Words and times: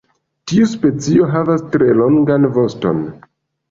Tiu 0.51 0.67
specio 0.71 1.29
havas 1.35 1.63
tre 1.77 1.93
longan 2.03 2.53
voston. 2.61 3.09